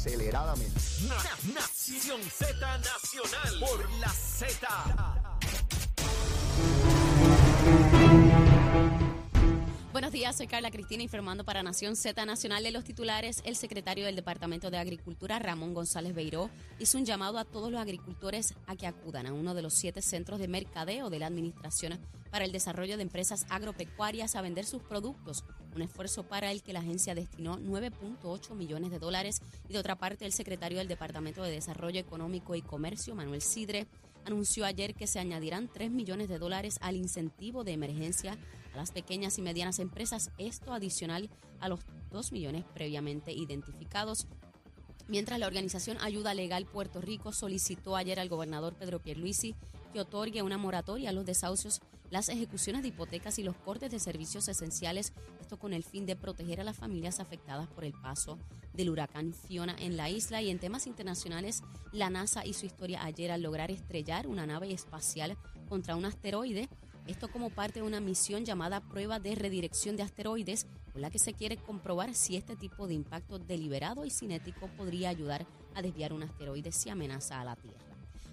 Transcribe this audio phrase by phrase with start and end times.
[0.00, 0.80] aceleradamente.
[1.52, 4.66] Nación Z Nacional por la Z.
[10.00, 13.42] Buenos días, soy Carla Cristina informando para Nación Z Nacional de los titulares.
[13.44, 16.48] El secretario del Departamento de Agricultura, Ramón González Beiró,
[16.78, 20.00] hizo un llamado a todos los agricultores a que acudan a uno de los siete
[20.00, 22.00] centros de mercadeo de la Administración
[22.30, 25.44] para el Desarrollo de Empresas Agropecuarias a vender sus productos,
[25.76, 29.42] un esfuerzo para el que la agencia destinó 9.8 millones de dólares.
[29.68, 33.86] Y de otra parte, el secretario del Departamento de Desarrollo Económico y Comercio, Manuel Sidre,
[34.24, 38.38] anunció ayer que se añadirán 3 millones de dólares al incentivo de emergencia
[38.74, 44.26] a las pequeñas y medianas empresas, esto adicional a los 2 millones previamente identificados.
[45.08, 49.56] Mientras la organización Ayuda Legal Puerto Rico solicitó ayer al gobernador Pedro Pierluisi
[49.92, 51.80] que otorgue una moratoria a los desahucios,
[52.10, 56.16] las ejecuciones de hipotecas y los cortes de servicios esenciales, esto con el fin de
[56.16, 58.38] proteger a las familias afectadas por el paso
[58.72, 60.42] del huracán Fiona en la isla.
[60.42, 65.38] Y en temas internacionales, la NASA hizo historia ayer al lograr estrellar una nave espacial
[65.68, 66.68] contra un asteroide.
[67.06, 71.18] Esto como parte de una misión llamada Prueba de Redirección de Asteroides, con la que
[71.18, 76.12] se quiere comprobar si este tipo de impacto deliberado y cinético podría ayudar a desviar
[76.12, 77.89] un asteroide si amenaza a la Tierra.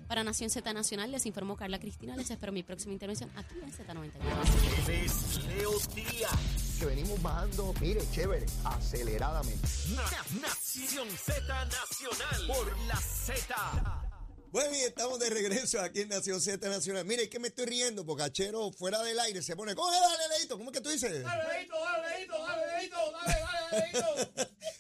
[0.08, 2.16] Para Nación Z Nacional les informó Carla Cristina.
[2.16, 4.90] Les espero mi próxima intervención aquí en Z93.
[4.90, 6.32] Es Leo Díaz.
[6.80, 9.68] Que venimos bajando, mire, chévere, aceleradamente.
[9.96, 14.04] Na- Nación Z Nacional por la Z.
[14.50, 17.04] Bueno, y estamos de regreso aquí en Nación Z Nacional.
[17.04, 20.38] Mire, es que me estoy riendo porque Achero fuera del aire se pone, coge, dale,
[20.40, 21.26] Leito, ¿cómo es que tú dices?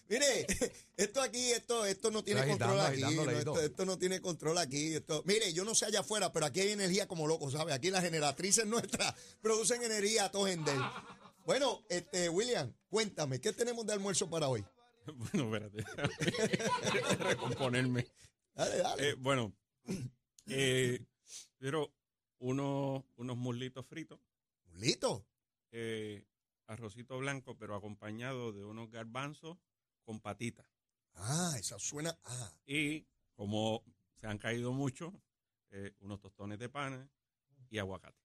[0.09, 0.45] Mire,
[0.97, 3.02] esto aquí, esto, esto no tiene control aquí.
[3.02, 4.95] no, esto, esto no tiene control aquí.
[4.95, 7.73] Esto, mire, yo no sé allá afuera, pero aquí hay energía como loco, ¿sabes?
[7.73, 10.77] Aquí las generatrices nuestras producen energía a todo gender.
[11.45, 14.66] Bueno, este, William, cuéntame, ¿qué tenemos de almuerzo para hoy?
[15.08, 15.86] Bueno, espérate.
[17.23, 18.05] Recomponerme.
[18.53, 19.09] Dale, dale.
[19.09, 19.55] Eh, bueno,
[20.47, 20.99] eh,
[21.58, 21.94] pero
[22.39, 24.20] unos, unos muslitos fritos,
[24.73, 25.26] ¿Listo?
[25.71, 26.26] eh,
[26.65, 29.58] arrocito blanco, pero acompañado de unos garbanzos
[30.08, 30.66] con patitas.
[31.16, 32.18] Ah, esa suena.
[32.23, 33.84] Ah, Y como
[34.22, 35.14] se han caído mucho,
[35.72, 37.12] eh, unos tostones de pan
[37.70, 38.18] y aguacate.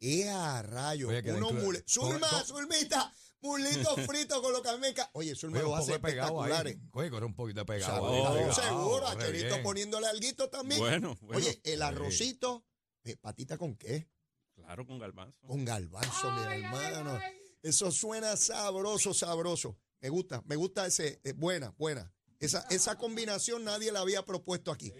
[0.00, 1.08] ¡Eh, a rayo!
[1.08, 5.08] Oye, que dentro- mule- Zulma, con- con- Zulmita, mulitos fritos con los carmecas.
[5.12, 6.50] Oye, Zulma Oye, lo un hace poco de pegado ahí.
[6.50, 6.90] espectaculares.
[6.92, 7.92] Oye, corre un poquito de pegado.
[7.92, 9.62] sea, ahí, Oh, pegado, seguro, corre Acherito bien.
[9.62, 10.80] poniéndole alguito también.
[10.80, 11.36] Bueno, bueno.
[11.38, 12.64] Oye, el arrocito,
[13.04, 14.10] eh, patita con qué?
[14.56, 15.38] Claro, con garbanzo.
[15.46, 17.20] Con garbanzo, mi hermano.
[17.62, 19.78] Eso suena sabroso, sabroso.
[20.00, 22.12] Me gusta, me gusta ese, eh, buena, buena.
[22.38, 24.92] Esa, esa combinación nadie la había propuesto aquí.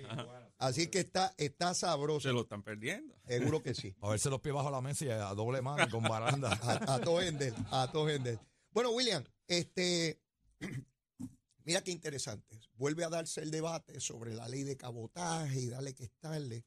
[0.58, 2.28] Así que está, está sabroso.
[2.28, 3.14] Se lo están perdiendo.
[3.26, 3.94] Seguro que sí.
[4.00, 6.48] A verse los pies bajo la mesa y a doble mano con baranda.
[6.62, 8.38] A, a todo Ender, a todo Ender.
[8.70, 10.18] Bueno, William, este,
[11.64, 12.58] mira qué interesante.
[12.74, 16.64] Vuelve a darse el debate sobre la ley de cabotaje y darle que estarle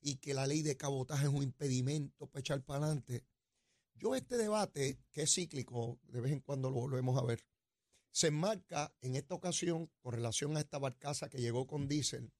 [0.00, 3.24] y que la ley de cabotaje es un impedimento para echar para adelante.
[3.94, 7.44] Yo este debate, que es cíclico, de vez en cuando lo volvemos a ver,
[8.18, 12.32] se enmarca en esta ocasión con relación a esta barcaza que llegó con diésel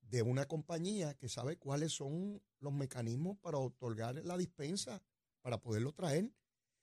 [0.00, 5.02] de una compañía que sabe cuáles son los mecanismos para otorgar la dispensa,
[5.42, 6.32] para poderlo traer.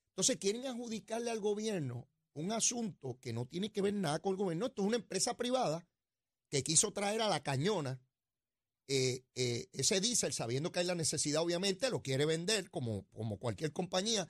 [0.09, 4.37] Entonces quieren adjudicarle al gobierno un asunto que no tiene que ver nada con el
[4.37, 4.67] gobierno.
[4.67, 5.87] Esto es una empresa privada
[6.51, 7.99] que quiso traer a la cañona
[8.87, 13.39] eh, eh, ese diésel, sabiendo que hay la necesidad, obviamente, lo quiere vender como, como
[13.39, 14.27] cualquier compañía,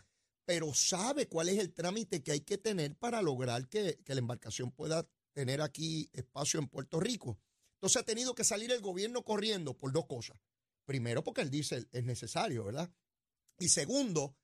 [0.49, 4.19] pero sabe cuál es el trámite que hay que tener para lograr que, que la
[4.19, 7.37] embarcación pueda tener aquí espacio en Puerto Rico.
[7.75, 10.39] Entonces ha tenido que salir el gobierno corriendo por dos cosas.
[10.85, 12.91] Primero, porque el diésel es necesario, ¿verdad?
[13.59, 14.35] Y segundo,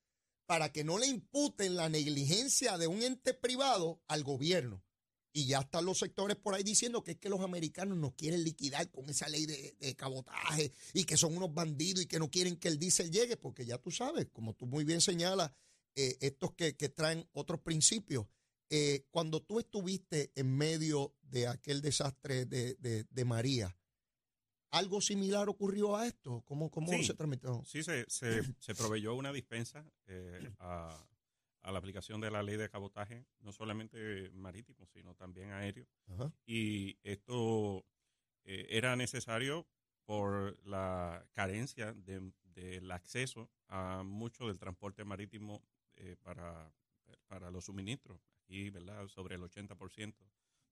[0.46, 4.84] para que no le imputen la negligencia de un ente privado al gobierno.
[5.32, 8.44] Y ya están los sectores por ahí diciendo que es que los americanos nos quieren
[8.44, 12.30] liquidar con esa ley de, de cabotaje y que son unos bandidos y que no
[12.30, 15.50] quieren que el diésel llegue, porque ya tú sabes, como tú muy bien señalas,
[15.96, 18.26] eh, estos que, que traen otros principios.
[18.70, 23.76] Eh, cuando tú estuviste en medio de aquel desastre de, de- de María,
[24.70, 26.42] ¿algo similar ocurrió a esto?
[26.44, 27.04] ¿Cómo, cómo Sí.
[27.04, 27.62] se tramitó?
[27.64, 31.06] Sí, se, se, se proveyó una dispensa eh, a,
[31.62, 35.86] a la aplicación de la ley de cabotaje, no solamente marítimo, sino también aéreo.
[36.08, 36.32] Ajá.
[36.44, 37.84] Y esto
[38.44, 39.66] era necesario
[40.04, 45.62] por la carencia de- del acceso a mucho del transporte marítimo
[45.96, 46.72] eh, para,
[47.26, 48.20] para los suministros.
[48.44, 49.08] Aquí, ¿verdad?
[49.08, 50.14] Sobre el 80%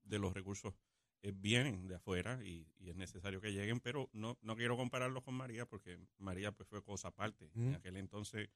[0.04, 0.74] de los recursos
[1.22, 5.22] eh, vienen de afuera y, y es necesario que lleguen, pero no, no quiero compararlo
[5.22, 7.50] con María porque María pues fue cosa aparte.
[7.54, 7.74] En Mm.
[7.74, 8.50] aquel entonces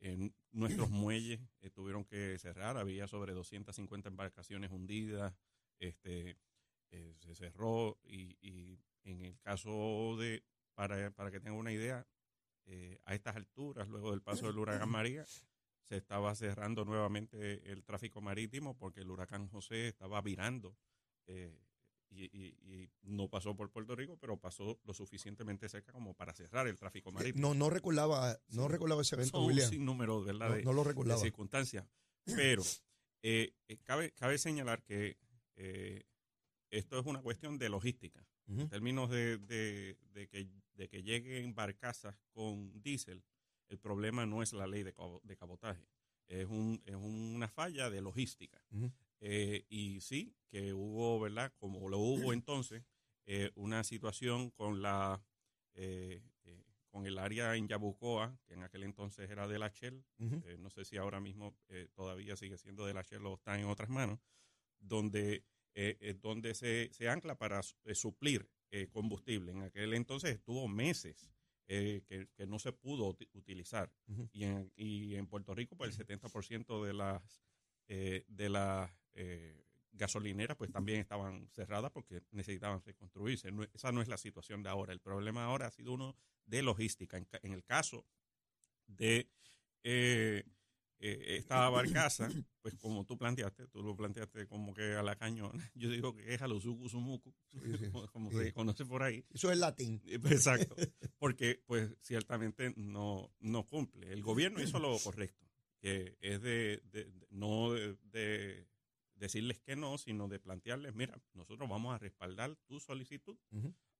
[0.00, 5.34] en nuestros muelles eh, tuvieron que cerrar, había sobre 250 embarcaciones hundidas,
[5.78, 6.36] este
[6.90, 10.42] eh, se cerró y, y en el caso de,
[10.74, 12.06] para, para que tengan una idea,
[12.66, 15.24] eh, a estas alturas, luego del paso del huracán María,
[15.88, 20.76] se estaba cerrando nuevamente el tráfico marítimo porque el huracán José estaba virando
[21.26, 21.56] eh,
[22.10, 26.32] y, y- y no pasó por Puerto Rico, pero pasó lo suficientemente cerca como para
[26.34, 27.48] cerrar el tráfico marítimo.
[27.48, 28.68] No, no recordaba, no Sí.
[28.72, 29.68] recordaba ese evento, Son un William.
[29.70, 30.48] sinnúmero, ¿verdad?
[30.50, 31.86] No, de- no lo de circunstancias.
[32.24, 32.62] Pero
[33.22, 35.18] eh, eh, cabe, cabe señalar que
[35.56, 36.04] eh,
[36.70, 38.26] esto es una cuestión de logística.
[38.48, 43.24] En términos de, de- de que, de que lleguen barcazas con diésel,
[43.68, 45.86] el problema no es la ley de, de cabotaje,
[46.26, 48.62] es, un, es una falla de logística.
[48.70, 48.90] Ujú.
[49.20, 51.52] Eh, y sí, que hubo, ¿verdad?
[51.58, 52.84] Como lo hubo entonces,
[53.24, 55.22] eh, una situación con la
[55.74, 60.02] eh, eh, con el área en Yabucoa, que en aquel entonces era de la Shell,
[60.18, 60.42] Ujú.
[60.46, 63.58] eh, no sé si ahora mismo eh, todavía sigue siendo de la Shell o está
[63.58, 64.20] en otras manos,
[64.78, 65.44] donde,
[66.20, 68.48] donde se, se ancla para su- suplir
[68.92, 69.52] combustible.
[69.52, 71.30] En aquel entonces estuvo meses
[71.68, 73.92] eh, que, que no se pudo uti- utilizar.
[74.32, 77.42] Y, en, y en Puerto Rico, pues el 70% de las,
[77.88, 83.50] eh, de las eh, gasolineras pues también estaban cerradas porque necesitaban reconstruirse.
[83.50, 84.92] No- esa no es la situación de ahora.
[84.92, 87.16] El problema ahora ha sido uno de logística.
[87.16, 88.06] En, en el caso
[88.86, 89.28] de
[90.98, 92.28] eh, esta barcaza,
[92.62, 96.34] pues como tú planteaste, tú lo planteaste como que a la cañona, yo digo que
[96.34, 96.70] es a los Sí,
[97.78, 97.90] sí.
[97.92, 98.36] como, como Sí.
[98.38, 99.24] se conoce por ahí.
[99.30, 100.00] Eso es latín.
[100.70, 100.74] Exacto,
[101.18, 104.12] porque pues ciertamente no, no cumple.
[104.12, 105.46] El gobierno hizo lo correcto,
[105.80, 108.68] que es de, de- de- no de, de
[109.14, 113.36] decirles que no, sino de plantearles, mira, nosotros vamos a respaldar tu solicitud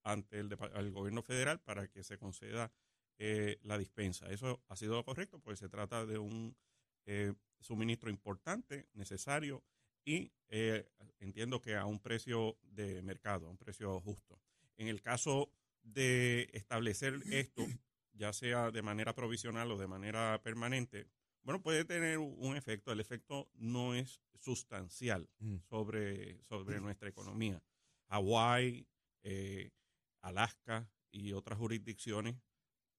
[0.03, 0.55] ante el,
[0.93, 2.73] gobierno federal para que se conceda
[3.19, 4.31] eh, la dispensa.
[4.31, 6.57] Eso ha sido lo correcto, porque se trata de un
[7.07, 9.63] eh, suministro importante, necesario
[10.05, 10.89] y eh,
[11.19, 14.39] entiendo que a un precio de mercado, a un precio justo.
[14.77, 15.51] En el caso
[15.83, 17.67] de establecer esto,
[18.13, 21.07] ya sea de manera provisional o de manera permanente,
[21.43, 22.93] bueno, puede tener un efecto.
[22.93, 25.57] El efecto no es sustancial Mm.
[25.69, 27.63] sobre, sobre nuestra economía.
[28.09, 28.87] Hawái,
[29.23, 29.71] eh,
[30.21, 32.37] Alaska y otras jurisdicciones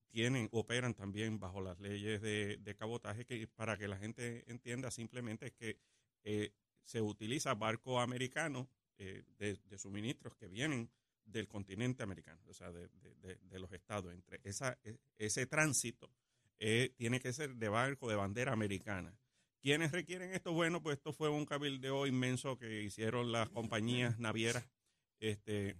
[0.09, 4.89] tienen, operan también bajo las leyes de, de cabotaje que para que la gente entienda
[4.91, 5.77] simplemente es que
[6.23, 6.51] eh,
[6.83, 10.89] se utiliza barco americano eh, de, de suministros que vienen
[11.25, 12.87] del continente americano, o sea, de,
[13.21, 14.13] de- los estados.
[14.13, 16.09] Entre esa, e- ese tránsito
[16.59, 19.13] eh, tiene que ser de barco de bandera americana.
[19.59, 20.53] ¿Quiénes requieren esto?
[20.53, 24.65] Bueno, pues esto fue un cabildeo inmenso que hicieron las compañías navieras
[25.19, 25.75] este,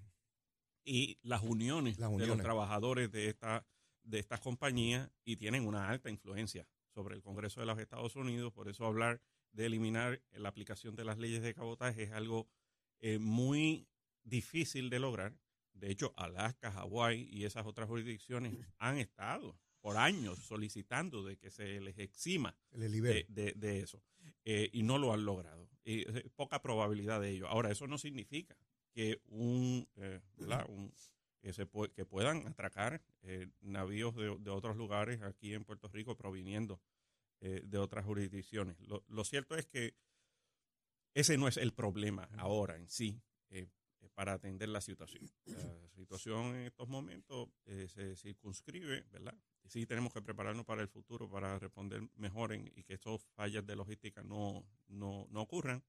[0.84, 3.66] y las uniones, Las de los trabajadores de, esta,
[4.08, 8.54] de estas compañías y tienen una alta influencia sobre el Congreso de los Estados Unidos.
[8.54, 9.22] Por eso hablar
[9.52, 12.50] de eliminar la aplicación de las leyes de cabotaje es algo
[13.00, 13.88] eh, muy
[14.24, 15.38] difícil de lograr.
[15.74, 21.52] De hecho, Alaska, Hawái y esas otras jurisdicciones han estado por años solicitando de que
[21.52, 22.58] se les exima
[23.04, 24.02] de, de- de eso
[24.44, 25.70] eh, y no lo han logrado.
[25.84, 27.48] Y, eh, poca probabilidad de ello.
[27.48, 28.58] Ahora, eso no significa
[28.92, 30.20] que un, eh,
[30.70, 30.92] un
[31.48, 35.88] que, se pue- que puedan atracar eh, navíos de, de otros lugares aquí en Puerto
[35.88, 36.82] Rico proviniendo
[37.40, 38.78] eh, de otras jurisdicciones.
[38.82, 39.96] Lo, lo cierto es que
[41.14, 43.70] ese no es el problema ahora en sí eh,
[44.02, 45.24] eh, para atender la situación.
[45.46, 49.34] La situación en estos momentos eh, se circunscribe, ¿verdad?
[49.68, 53.66] Sí tenemos que prepararnos para el futuro para responder mejor en- y que estos fallas
[53.66, 55.82] de logística no, no, no ocurran.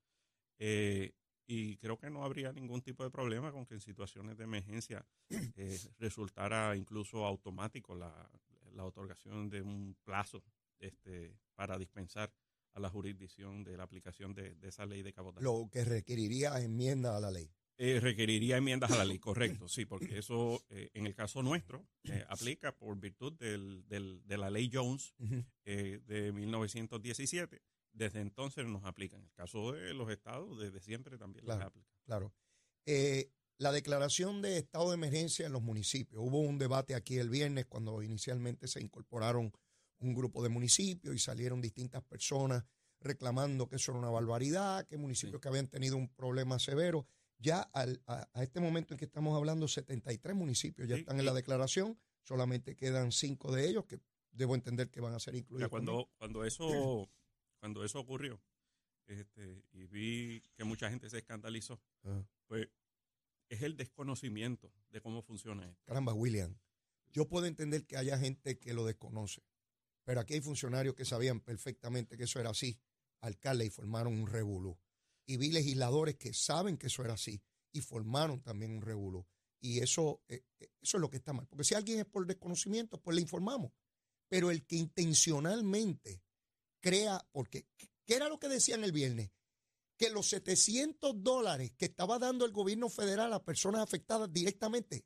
[1.50, 5.04] Y creo que no habría ningún tipo de problema con que en situaciones de emergencia
[5.56, 8.30] eh, resultara incluso automático la,
[8.74, 10.44] la otorgación de un plazo
[10.78, 12.30] este, para dispensar
[12.74, 15.42] a la jurisdicción de la aplicación de, de esa ley de cabotaje.
[15.42, 17.50] Lo que requeriría enmienda a la ley.
[17.80, 21.86] Eh, requeriría enmiendas a la ley, correcto, sí, porque eso eh, en el caso nuestro
[22.04, 25.14] eh, aplica por virtud del, del- de la ley Jones
[25.64, 27.62] eh, de 1917.
[27.92, 29.16] Desde entonces nos aplica.
[29.16, 31.68] En el caso de los estados, desde siempre también les Claro.
[31.68, 31.88] aplica.
[32.04, 32.32] Claro.
[32.86, 36.22] Eh, la declaración de estado de emergencia en los municipios.
[36.24, 39.52] Hubo un debate aquí el viernes cuando inicialmente se incorporaron
[40.00, 42.64] un grupo de municipios y salieron distintas personas
[43.00, 45.40] reclamando que eso era una barbaridad, que municipios Sí.
[45.40, 47.06] que habían tenido un problema severo.
[47.38, 51.18] Ya al- a, a este momento en que estamos hablando, 73 municipios ya Sí, están
[51.18, 55.34] en la declaración, solamente quedan cinco de ellos que debo entender que van a ser
[55.34, 55.68] incluidos.
[55.70, 57.08] cuando, cuando eso
[57.58, 58.40] cuando eso ocurrió
[59.06, 62.22] este, y vi que mucha gente se escandalizó, Ah.
[62.46, 62.68] pues
[63.48, 65.82] es el desconocimiento de cómo funciona esto.
[65.86, 66.58] Caramba, William,
[67.12, 69.42] yo puedo entender que haya gente que lo desconoce,
[70.04, 72.78] pero aquí hay funcionarios que sabían perfectamente que eso era así,
[73.20, 74.78] alcaldes y formaron un revolú.
[75.26, 79.26] Y vi legisladores que saben que eso era así y formaron también un revuelo.
[79.60, 81.46] Y eso, eh, eh, eso es lo que está mal.
[81.48, 83.72] Porque si alguien es por desconocimiento, pues le informamos.
[84.28, 86.22] Pero el que intencionalmente
[86.80, 87.66] crea, porque,
[88.06, 89.30] ¿qué era lo que decían el viernes?
[89.96, 95.04] Que los 700 dólares que estaba dando el gobierno federal a personas afectadas directamente,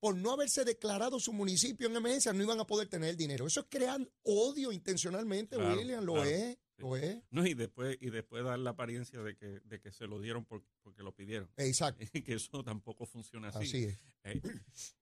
[0.00, 3.46] por no haberse declarado su municipio en emergencia, no iban a poder tener el dinero.
[3.46, 6.58] Eso es crear odio intencionalmente, Claro, William, lo claro, es, sí.
[6.78, 7.22] lo es.
[7.30, 10.44] No, y después, y después dar la apariencia de que, de que se lo dieron
[10.44, 11.50] por- porque lo pidieron.
[11.56, 13.58] Exacto, que eso tampoco funciona así.
[13.64, 13.98] así es.
[14.24, 14.42] Eh,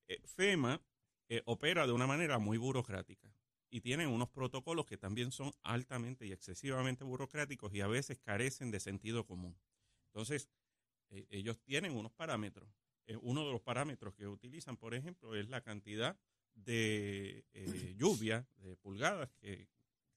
[0.08, 0.80] eh, FEMA
[1.28, 3.34] eh, opera de una manera muy burocrática
[3.74, 8.70] y tienen unos protocolos que también son altamente y excesivamente burocráticos y a veces carecen
[8.70, 9.58] de sentido común.
[10.12, 10.48] Entonces,
[11.10, 12.70] eh, ellos tienen unos parámetros.
[13.08, 16.16] Eh, uno de los parámetros que utilizan, por ejemplo, es la cantidad
[16.54, 19.68] de eh, lluvia, de pulgadas que,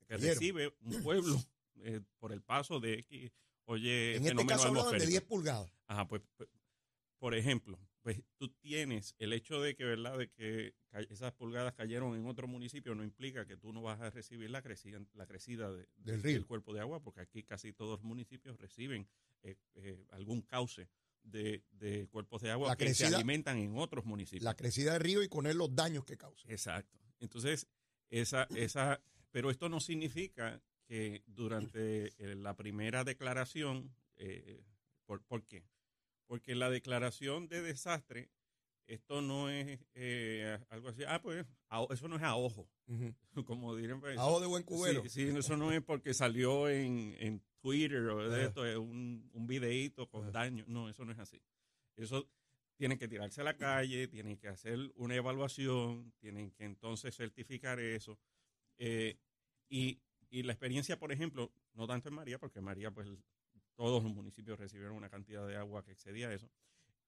[0.07, 1.43] recibe un pueblo
[1.77, 3.31] eh, por el paso de X,
[3.65, 5.09] oye, En este caso de atmosférico.
[5.09, 5.73] 10 pulgadas.
[5.87, 6.47] Ajá, pues, pues,
[7.17, 10.73] por ejemplo, pues tú tienes el hecho de que, ¿verdad?, de que
[11.09, 14.61] esas pulgadas cayeron en otro municipio no implica que tú no vas a recibir la
[14.61, 16.47] crecida, la crecida de- Del río.
[16.47, 19.09] cuerpo de agua, porque aquí casi todos los municipios reciben
[19.43, 20.87] eh, eh, algún cauce
[21.21, 24.43] de, de cuerpos de agua La que se alimentan en otros municipios.
[24.45, 26.49] La crecida del río y con él los daños que causa.
[26.49, 26.97] Exacto.
[27.19, 27.67] Entonces,
[28.09, 34.63] esa, esa, pero esto no significa que durante eh, la primera declaración, eh,
[35.05, 35.65] ¿por, por qué?
[36.27, 38.29] Porque la declaración de desastre,
[38.85, 42.69] esto no es eh, algo así, ah, pues, a- eso no es a ojo,
[43.45, 43.99] como dirían.
[43.99, 45.03] pues, A ojo de buen cubero.
[45.03, 49.29] Sí, sí, eso no es porque salió en, en Twitter o de esto, es un,
[49.33, 50.63] un videíto con daño.
[50.67, 51.41] No, eso no es así.
[51.95, 52.29] Eso
[52.77, 57.79] tienen que tirarse a la calle, tienen que hacer una evaluación, tienen que entonces certificar
[57.79, 58.19] eso.
[58.77, 59.17] Eh,
[59.69, 63.07] y, y la experiencia, por ejemplo, no tanto en María, porque María, pues
[63.77, 66.49] todos los municipios recibieron una cantidad de agua que excedía eso.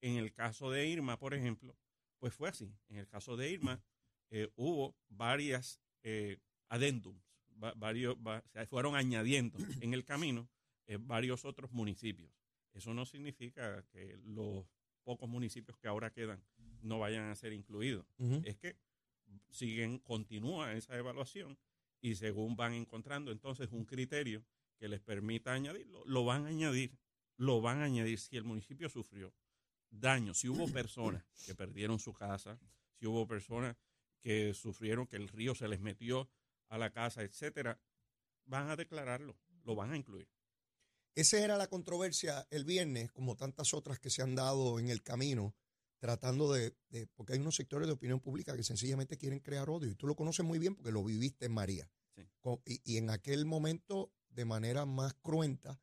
[0.01, 1.75] En el caso de Irma, por ejemplo,
[2.19, 2.71] pues fue así.
[2.87, 3.81] En el caso de Irma,
[4.29, 6.37] eh, hubo varias eh,
[6.69, 7.21] adendums,
[7.61, 10.47] va- varios, va- se fueron añadiendo en el camino
[10.87, 12.31] eh, varios otros municipios.
[12.73, 14.65] Eso no significa que los
[15.03, 16.41] pocos municipios que ahora quedan
[16.81, 18.05] no vayan a ser incluidos.
[18.45, 18.77] Es que
[19.49, 21.57] siguen, continúa esa evaluación
[22.01, 24.43] y según van encontrando entonces un criterio
[24.79, 26.97] que les permita añadirlo, lo van a añadir,
[27.37, 29.33] lo van a añadir si el municipio sufrió
[29.91, 32.59] daño, si hubo personas que perdieron su casa,
[32.99, 33.75] si hubo personas
[34.21, 36.29] que sufrieron que el río se les metió
[36.69, 37.79] a la casa, etcétera,
[38.45, 40.27] van a declararlo, lo van a incluir.
[41.15, 45.01] Esa era la controversia el viernes, como tantas otras que se han dado en el
[45.01, 45.55] camino,
[45.97, 49.89] tratando de, de- porque hay unos sectores de opinión pública que sencillamente quieren crear odio,
[49.89, 51.89] y tú lo conoces muy bien porque lo viviste en María.
[52.15, 52.29] Sí.
[52.39, 55.79] Co- Y, y en aquel momento, de manera más cruenta,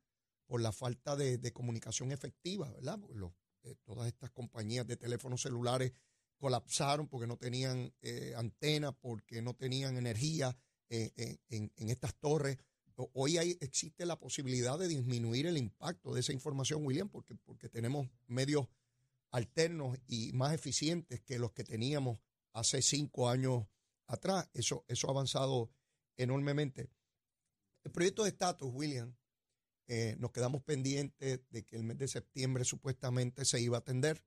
[0.47, 2.99] por la falta de, de comunicación efectiva, ¿verdad?
[3.65, 5.93] Eh, todas estas compañías de teléfonos celulares
[6.39, 10.57] colapsaron porque no tenían eh, antena, porque no tenían energía
[10.89, 12.59] eh, en- en- en estas torres.
[13.13, 17.69] Hoy hay, existe la posibilidad de disminuir el impacto de esa información, William, porque, porque
[17.69, 18.69] tenemos medios
[19.33, 22.19] alternos y más eficientes que los que teníamos
[22.53, 23.65] hace cinco años
[24.07, 24.49] atrás.
[24.55, 25.71] Eso, eso ha avanzado
[26.17, 26.89] enormemente.
[27.87, 29.15] El proyecto de estatus, William,
[29.87, 34.25] eh, nos quedamos pendientes de que el mes de septiembre supuestamente se iba a atender.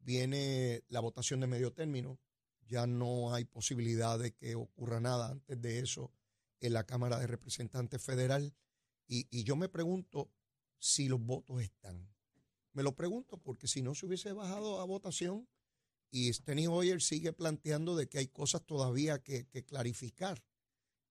[0.00, 2.18] Viene la votación de medio término.
[2.66, 6.10] Ya no hay posibilidad de que ocurra nada antes de eso
[6.58, 8.56] en la Cámara de Representantes Federal.
[9.06, 10.32] Y, yo me pregunto
[10.80, 12.12] si los votos están.
[12.72, 15.48] Me lo pregunto porque si no se hubiese bajado a votación
[16.10, 20.42] y Steny Hoyer sigue planteando de que hay cosas todavía que clarificar,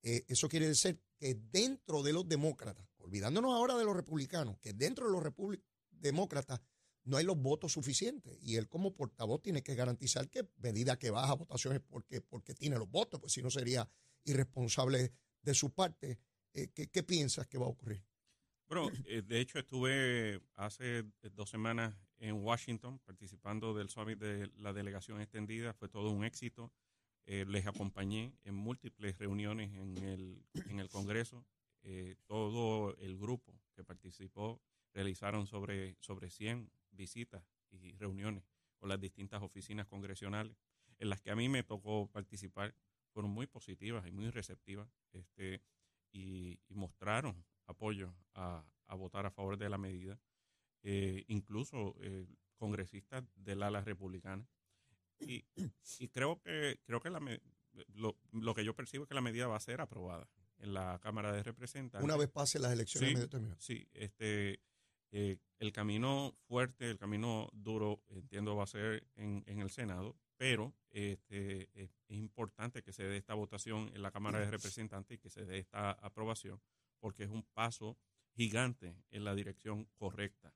[0.08, 4.72] eh, eso quiere decir que dentro de los demócratas, olvidándonos ahora de los republicanos, que
[4.72, 5.58] dentro de los
[5.90, 6.62] demócratas
[7.06, 11.10] no hay los votos suficientes y él como portavoz tiene que garantizar que medida que
[11.10, 13.90] baja votaciones porque, porque tiene los votos, pues si no sería
[14.24, 16.20] irresponsable de su parte.
[16.54, 18.06] Eh, ¿qué, qué piensas que va a ocurrir?
[18.68, 24.72] Bueno, eh, de hecho estuve hace dos semanas en Washington participando del summit de la
[24.72, 26.72] delegación extendida, fue todo un éxito.
[27.26, 31.46] Eh, les acompañé en múltiples reuniones en el, en el Congreso.
[31.82, 34.62] Eh, todo el grupo que participó
[34.94, 38.44] realizaron sobre, sobre 100 visitas y reuniones
[38.78, 40.56] con las distintas oficinas congresionales,
[41.00, 42.76] en las que a mí me tocó participar.
[43.12, 45.62] Fueron muy positivas y muy receptivas este,
[46.12, 50.20] y, y mostraron apoyo a, a votar a favor de la medida,
[50.84, 52.28] eh, incluso eh,
[52.58, 54.48] congresistas del ala republicana.
[55.20, 55.46] Y,
[56.00, 57.20] y creo que creo que la
[57.94, 60.30] lo, lo que yo percibo es que la medida va a ser aprobada
[60.60, 62.04] en la Cámara de Representantes.
[62.04, 63.14] Una vez pasen las elecciones Sí.
[63.16, 63.56] medio término.
[63.60, 64.60] Sí, este,
[65.12, 70.18] Eh, el camino fuerte, el camino duro, entiendo, va a ser en, en el Senado,
[70.36, 75.16] pero este, es, es importante que se dé esta votación en la Cámara de Representantes
[75.16, 76.60] y que se dé esta aprobación,
[77.00, 77.98] porque es un paso
[78.36, 80.54] gigante en la dirección correcta.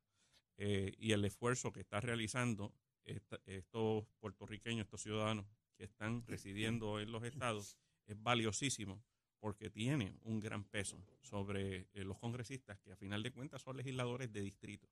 [0.57, 2.73] Eh, y el esfuerzo que está realizando
[3.11, 5.45] esta- estos puertorriqueños, estos ciudadanos
[5.77, 9.01] que están residiendo en los estados, es valiosísimo
[9.39, 13.77] porque tiene un gran peso sobre eh, los congresistas que a final de cuentas son
[13.77, 14.89] legisladores de distrito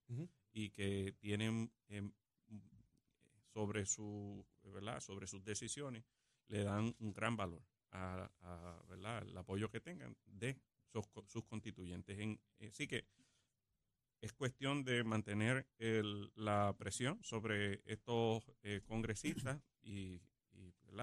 [0.54, 2.12] y que tienen em,
[3.54, 6.04] sobre su verdad sobre sus decisiones
[6.48, 9.18] le dan un gran valor a, a, ¿verdad?
[9.18, 10.58] al apoyo que tengan de
[10.92, 13.06] sus, sus constituyentes en, eh, así que
[14.22, 20.22] es cuestión de mantener el- la presión sobre estos eh, congresistas y,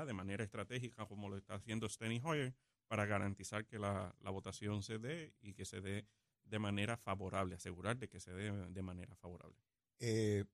[0.06, 2.52] de manera estratégica como lo está haciendo Steny Hoyer
[2.88, 6.08] para garantizar que la, la votación se dé y que se dé
[6.42, 9.56] de manera favorable, asegurar de que se dé de manera favorable.
[10.00, 10.44] Eh,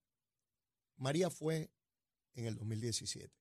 [0.96, 1.70] María fue
[2.34, 3.34] en el 2017.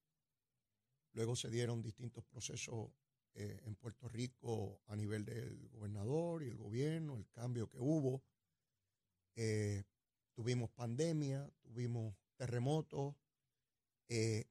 [1.13, 2.91] Luego se dieron distintos procesos
[3.33, 8.23] eh, en Puerto Rico a nivel del gobernador y el gobierno, el cambio que hubo.
[9.35, 9.83] Eh,
[10.33, 13.15] tuvimos pandemia, tuvimos terremotos.
[14.09, 14.45] eh,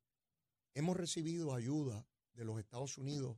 [0.75, 3.37] hemos recibido ayuda de los Estados Unidos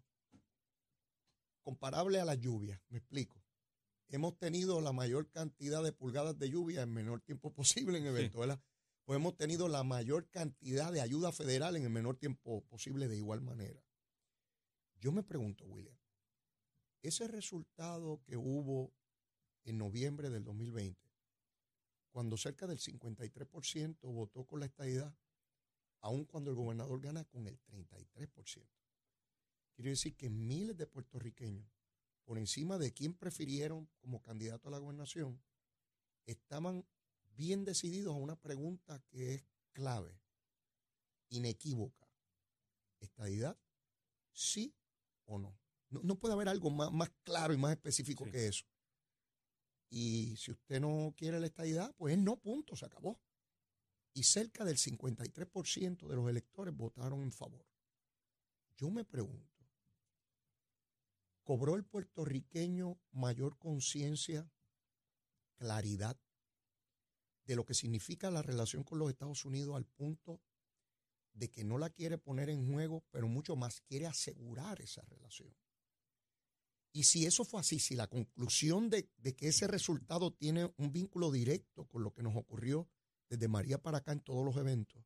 [1.62, 3.42] comparable a las lluvias, me explico.
[4.08, 8.60] Hemos tenido la mayor cantidad de pulgadas de lluvia en menor tiempo posible en Venezuela.
[9.04, 13.16] Pues hemos tenido la mayor cantidad de ayuda federal en el menor tiempo posible de
[13.16, 13.82] igual manera.
[15.00, 15.96] Yo me pregunto, William,
[17.02, 18.92] ese resultado que hubo
[19.64, 21.09] en noviembre del 2020,
[22.10, 25.14] cuando cerca del 53% votó con la estadidad,
[26.00, 28.68] aun cuando el gobernador gana con el 33%.
[29.74, 31.66] Quiere decir que miles de puertorriqueños,
[32.24, 35.42] por encima de quien prefirieron como candidato a la gobernación,
[36.26, 36.86] estaban
[37.36, 40.20] bien decididos a una pregunta que es clave,
[41.28, 42.08] inequívoca.
[43.00, 43.58] ¿Estadidad?
[44.32, 44.74] ¿Sí
[45.24, 45.58] o no?
[45.88, 48.30] No, no puede haber algo más, más claro y más específico Sí.
[48.30, 48.66] que eso.
[49.90, 53.20] Y si usted no quiere la estadidad, pues no, punto, se acabó.
[54.14, 57.66] Y cerca del 53% de los electores votaron en favor.
[58.76, 59.68] Yo me pregunto,
[61.42, 64.50] ¿cobró el puertorriqueño mayor conciencia,
[65.56, 66.18] claridad
[67.44, 70.40] de lo que significa la relación con los Estados Unidos al punto
[71.32, 75.54] de que no la quiere poner en juego, pero mucho más quiere asegurar esa relación?
[76.92, 81.30] Y si eso fue así, si la conclusión de, que ese resultado tiene un vínculo
[81.30, 82.88] directo con lo que nos ocurrió
[83.28, 85.04] desde María para acá en todos los eventos,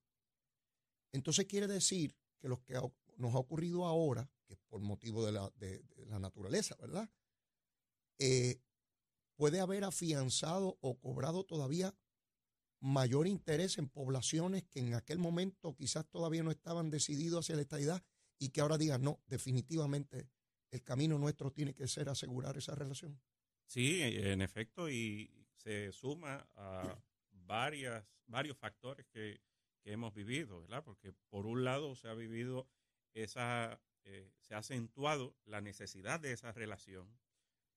[1.13, 2.75] entonces quiere decir que lo que
[3.17, 7.09] nos ha ocurrido ahora, que por motivo de la, de la naturaleza, ¿verdad?
[8.19, 8.61] Eh,
[9.37, 11.95] puede haber afianzado o cobrado todavía
[12.81, 17.63] mayor interés en poblaciones que en aquel momento quizás todavía no estaban decididos hacia la
[17.63, 18.03] estadidad
[18.39, 20.29] y que ahora digan, no, definitivamente
[20.71, 23.21] el camino nuestro tiene que ser asegurar esa relación.
[23.67, 26.99] Sí, en efecto, y se suma a
[27.31, 29.41] varias, varios factores que,
[29.81, 30.85] que hemos vivido, ¿verdad?
[30.85, 32.69] Porque por un lado se ha vivido
[33.13, 37.09] esa, eh, se ha acentuado la necesidad de esa relación,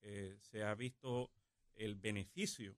[0.02, 1.32] eh, se ha visto
[1.76, 2.78] el beneficio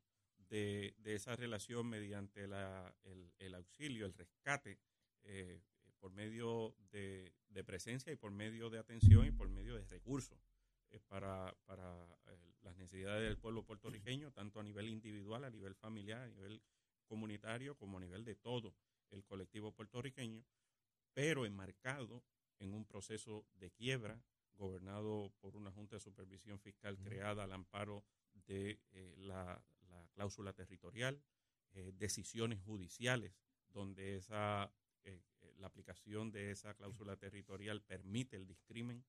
[0.50, 4.80] de, de esa relación mediante la, el, el auxilio, el rescate,
[5.24, 5.62] eh,
[6.00, 10.40] por medio de, de presencia y por medio de atención y por medio de recursos
[10.90, 15.76] eh, para, para eh, las necesidades del pueblo puertorriqueño, tanto a nivel individual, a nivel
[15.76, 16.62] familiar, a nivel
[17.06, 18.76] comunitario, como a nivel de todo
[19.10, 20.44] el colectivo puertorriqueño,
[21.14, 22.24] pero enmarcado
[22.60, 24.22] en un proceso de quiebra
[24.56, 30.54] gobernado por una Junta de Supervisión Fiscal creada al amparo de eh, la, la cláusula
[30.54, 31.22] territorial,
[31.74, 33.34] eh, decisiones judiciales
[33.70, 34.72] donde esa
[35.04, 39.04] eh, eh, la aplicación de esa cláusula territorial permite el discrimen,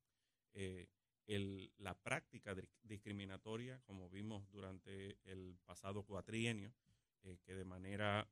[0.53, 0.89] eh,
[1.27, 6.73] el- la práctica discriminatoria, como vimos durante el pasado cuatrienio,
[7.45, 8.27] que de manera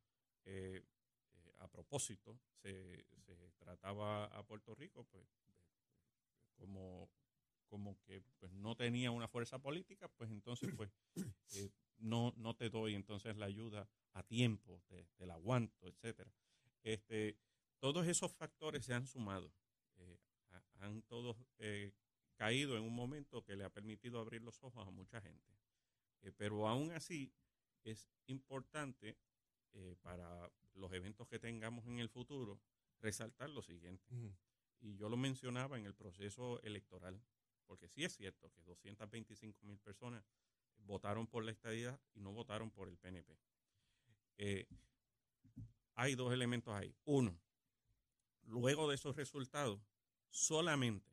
[1.58, 3.04] a propósito se,
[3.58, 5.26] trataba a Puerto Rico, pues
[6.56, 7.10] como,
[7.68, 10.90] como que pues, no tenía una fuerza política, pues entonces pues
[11.98, 16.32] no, no te doy entonces la ayuda a tiempo, te, te la aguanto, etcétera.
[16.82, 17.36] Este,
[17.80, 19.52] todos esos factores se han sumado,
[19.96, 20.18] eh,
[20.50, 21.92] ha- han todos eh,
[22.36, 25.52] caído en un momento que le ha permitido abrir los ojos a mucha gente.
[26.22, 27.32] Eh, pero aún así
[27.84, 29.16] es importante
[30.02, 32.60] para los eventos que tengamos en el futuro
[33.00, 34.04] resaltar lo siguiente.
[34.80, 37.20] Y yo lo mencionaba en el proceso electoral,
[37.66, 40.24] porque sí es cierto que 225 mil personas
[40.78, 43.38] votaron por la estadía y no votaron por el PNP.
[44.38, 44.66] Eh,
[45.94, 46.94] hay dos elementos ahí.
[47.04, 47.38] Uno,
[48.48, 49.80] luego de esos resultados,
[50.30, 51.12] solamente,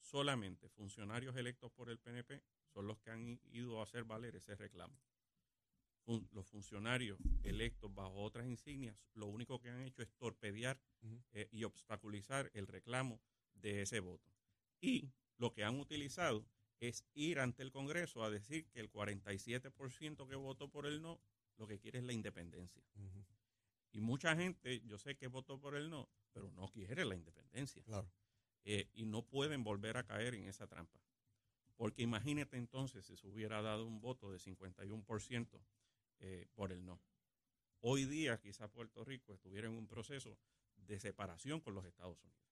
[0.00, 4.54] solamente funcionarios electos por el PNP son los que han ido a hacer valer ese
[4.56, 4.98] reclamo.
[6.04, 10.80] Fun- los funcionarios electos bajo otras insignias, lo único que han hecho es torpedear
[11.32, 13.20] eh, y obstaculizar el reclamo
[13.54, 14.30] de ese voto.
[14.80, 16.46] Y lo que han utilizado
[16.80, 21.20] es ir ante el Congreso a decir que el 47% que votó por el no,
[21.58, 22.82] lo que quiere es la independencia.
[23.92, 27.82] Y mucha gente, yo sé que votó por el no, pero no quiere la independencia.
[27.84, 28.10] Claro.
[28.64, 31.00] Eh, y no pueden volver a caer en esa trampa.
[31.76, 35.60] Porque imagínate entonces si se hubiera dado un voto de 51%
[36.18, 37.00] eh, por el no.
[37.80, 40.38] Hoy día quizá Puerto Rico estuviera en un proceso
[40.76, 42.44] de separación con los Estados Unidos.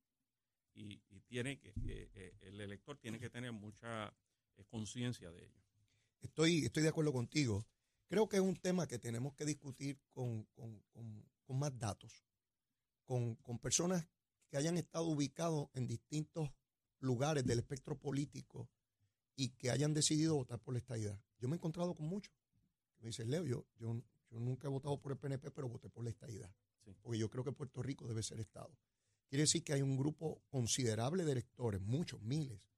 [0.72, 4.16] Y, y tiene que, eh, eh, el elector tiene que tener mucha
[4.68, 5.60] conciencia de ello.
[6.22, 7.66] Estoy, estoy de acuerdo contigo.
[8.08, 12.24] Creo que es un tema que tenemos que discutir con, con- con- con más datos,
[13.04, 14.06] con, con personas
[14.50, 16.50] que hayan estado ubicados en distintos
[17.00, 18.68] lugares del espectro político
[19.36, 21.18] y que hayan decidido votar por la estadidad.
[21.38, 22.34] Yo me he encontrado con muchos.
[22.98, 26.02] Me dicen, Leo, yo, yo, yo nunca he votado por el PNP, pero voté por
[26.04, 26.52] la estadidad.
[26.84, 26.96] Sí.
[27.02, 28.76] Porque yo creo que Puerto Rico debe ser Estado.
[29.28, 32.68] Quiere decir que hay un grupo considerable de electores, muchos, miles,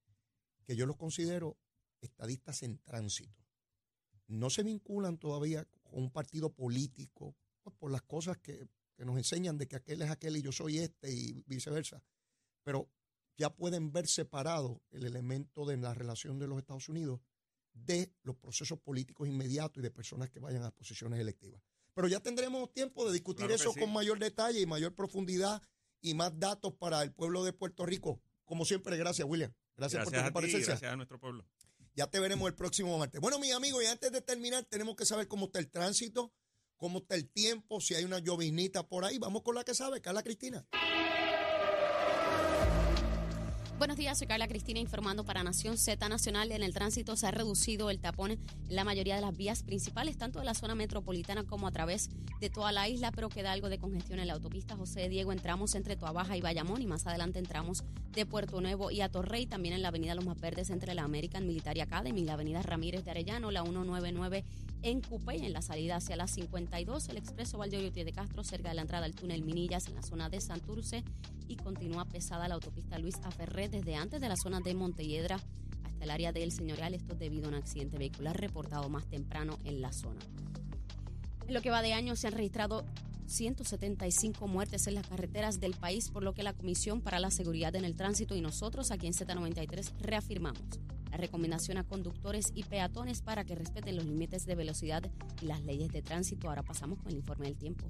[0.64, 1.56] que yo los considero
[2.00, 3.39] estadistas en tránsito
[4.30, 9.16] no se vinculan todavía con un partido político pues, por las cosas que, que nos
[9.16, 12.02] enseñan de que aquel es aquel y yo soy este y viceversa.
[12.62, 12.88] Pero
[13.36, 17.20] ya pueden ver separado el elemento de la relación de los Estados Unidos
[17.72, 21.62] de los procesos políticos inmediatos y de personas que vayan a posiciones electivas.
[21.94, 23.80] Pero ya tendremos tiempo de discutir Claro eso sí.
[23.80, 25.62] con mayor detalle y mayor profundidad
[26.00, 28.20] y más datos para el pueblo de Puerto Rico.
[28.44, 29.52] Como siempre, gracias, William.
[29.76, 30.72] Gracias, por tu comparecencia.
[30.72, 31.46] gracias a nuestro pueblo.
[32.00, 33.20] Ya te veremos el próximo martes.
[33.20, 36.32] Bueno, mis amigos, y antes de terminar, tenemos que saber cómo está el tránsito,
[36.78, 39.18] cómo está el tiempo, si hay una lloviznita por ahí.
[39.18, 40.66] Vamos con la que sabe, Carla Cristina.
[43.80, 46.52] Buenos días, soy Carla Cristina informando para Nación Z Nacional.
[46.52, 48.38] En el tránsito se ha reducido el tapón en
[48.68, 52.10] la mayoría de las vías principales, tanto de la zona metropolitana como a través
[52.42, 55.32] de toda la isla, pero queda algo de congestión en la autopista José Diego.
[55.32, 59.46] Entramos entre Toabaja y Bayamón y más adelante entramos de Puerto Nuevo y a Torrey,
[59.46, 63.06] también en la avenida Los Más Verdes entre la American Military Academy la avenida Ramírez
[63.06, 64.44] de Arellano, la 199
[64.82, 68.74] en Cupey, en la salida hacia la 52, el expreso Valdeoriotti de Castro, cerca de
[68.74, 71.04] la entrada al túnel Minillas, en la zona de Santurce,
[71.48, 75.40] y continúa pesada la autopista Luis Aferré desde antes de la zona de Montelledra
[75.84, 79.82] hasta el área del Señorial, esto debido a un accidente vehicular reportado más temprano en
[79.82, 80.20] la zona.
[81.46, 82.84] En lo que va de año se han registrado
[83.26, 87.74] 175 muertes en las carreteras del país, por lo que la Comisión para la Seguridad
[87.76, 93.22] en el Tránsito y nosotros aquí en Z93 reafirmamos la recomendación a conductores y peatones
[93.22, 95.02] para que respeten los límites de velocidad
[95.40, 96.48] y las leyes de tránsito.
[96.48, 97.86] Ahora pasamos con el informe del tiempo.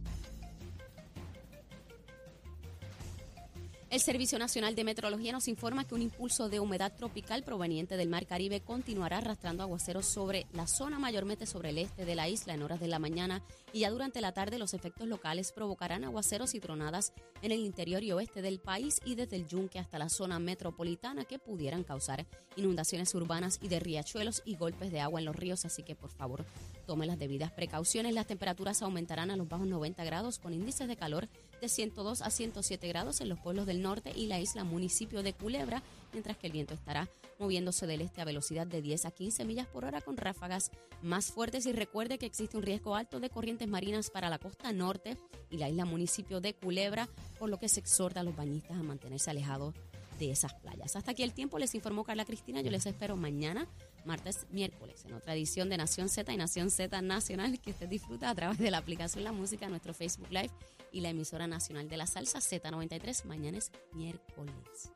[3.91, 8.09] El Servicio Nacional de Meteorología nos informa que un impulso de humedad tropical proveniente del
[8.09, 12.55] Mar Caribe continuará arrastrando aguaceros sobre la zona, mayormente sobre el este de la isla
[12.55, 16.55] en horas de la mañana y ya durante la tarde los efectos locales provocarán aguaceros
[16.55, 20.09] y tronadas en el interior y oeste del país y desde el yunque hasta la
[20.09, 25.27] zona metropolitana que pudieran causar inundaciones urbanas y de riachuelos y golpes de agua en
[25.27, 26.45] los ríos, así que por favor
[26.87, 28.15] tome las debidas precauciones.
[28.15, 31.29] Las temperaturas aumentarán a los bajos 90 grados con índices de calor
[31.61, 35.35] de 102 a 107 grados en los pueblos del norte y la isla municipio de
[35.35, 39.45] Culebra, mientras que el viento estará moviéndose del este a velocidad de 10 a 15
[39.45, 40.71] millas por hora con ráfagas
[41.03, 44.73] más fuertes y recuerde que existe un riesgo alto de corrientes marinas para la costa
[44.73, 45.17] norte
[45.51, 48.83] y la isla municipio de Culebra, por lo que se exhorta a los bañistas a
[48.83, 49.75] mantenerse alejados
[50.19, 50.95] de esas playas.
[50.97, 53.67] Hasta aquí el tiempo, les informó Carla Cristina, yo les espero mañana,
[54.07, 58.31] martes, miércoles, en otra edición de Nación Z y Nación Z Nacional que usted disfruta
[58.31, 60.51] a través de la aplicación La Música, nuestro Facebook Live
[60.93, 64.93] y la emisora nacional de la salsa Z93, mañana es miércoles.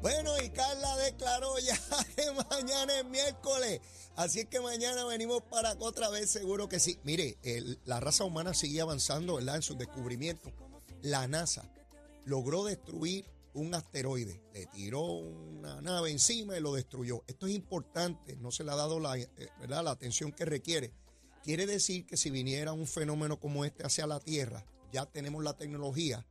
[0.00, 1.78] Bueno, y Carla declaró ya
[2.16, 3.80] que mañana es miércoles.
[4.16, 6.98] Así es que mañana venimos para otra vez, seguro que sí.
[7.04, 7.38] Mire,
[7.84, 9.38] la raza humana sigue avanzando.
[9.38, 10.52] En sus descubrimientos.
[11.02, 11.68] La NASA
[12.24, 14.40] logró destruir un asteroide.
[14.54, 17.24] Le tiró una nave encima y lo destruyó.
[17.26, 19.28] Esto es importante, no se le ha dado la, eh,
[19.60, 19.84] ¿verdad?
[19.84, 20.92] la atención que requiere.
[21.42, 25.56] Quiere decir que si viniera un fenómeno como este hacia la Tierra, ya tenemos la
[25.56, 26.24] tecnología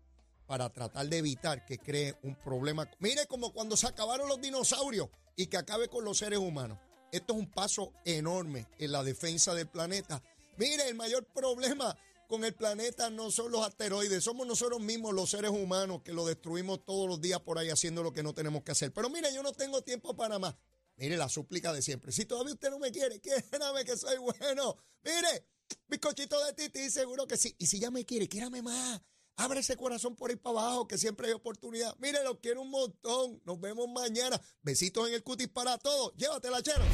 [0.48, 2.90] para tratar de evitar que cree un problema.
[3.00, 6.78] Mire como cuando se acabaron los dinosaurios y que acabe con los seres humanos.
[7.12, 10.24] Esto es un paso enorme en la defensa del planeta.
[10.58, 11.98] Mire, el mayor problema
[12.32, 16.26] con el planeta no son los asteroides, somos nosotros mismos los seres humanos que lo
[16.26, 18.94] destruimos todos los días por ahí haciendo lo que no tenemos que hacer.
[18.94, 20.56] Pero mire, yo no tengo tiempo para más.
[20.96, 22.14] Mire la súplica de siempre.
[22.14, 24.78] Si todavía usted no me quiere, quiérame que soy bueno.
[25.04, 25.46] Mire,
[25.90, 27.54] bizcochito de titi, seguro que sí.
[27.60, 29.02] Y si ya me quiere, quiérame más.
[29.36, 31.94] Abre ese corazón por ahí para abajo, que siempre hay oportunidad.
[32.00, 33.42] Mire, lo quiero un montón.
[33.44, 34.40] Nos vemos mañana.
[34.62, 36.14] Besitos en el cutis para todos.
[36.16, 36.86] Llévatela, chero.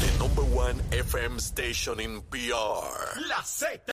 [0.00, 3.20] The number one FM station in PR.
[3.26, 3.82] La Z.